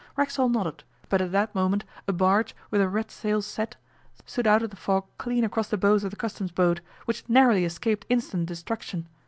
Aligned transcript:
Racksole 0.15 0.49
nodded, 0.49 0.83
but 1.09 1.21
at 1.21 1.31
that 1.31 1.53
moment 1.53 1.85
a 2.07 2.11
barge, 2.11 2.55
with 2.71 2.81
her 2.81 2.89
red 2.89 3.11
sails 3.11 3.45
set, 3.45 3.75
stood 4.25 4.47
out 4.47 4.63
of 4.63 4.71
the 4.71 4.75
fog 4.75 5.05
clean 5.19 5.43
across 5.43 5.67
the 5.67 5.77
bows 5.77 6.03
of 6.03 6.09
the 6.09 6.17
Customs 6.17 6.49
boat, 6.51 6.81
which 7.05 7.29
narrowly 7.29 7.65
escaped 7.65 8.07
instant 8.09 8.47
destruction. 8.47 9.07